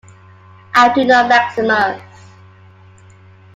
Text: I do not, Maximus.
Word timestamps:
I 0.73 0.91
do 0.95 1.05
not, 1.05 1.29
Maximus. 1.29 2.01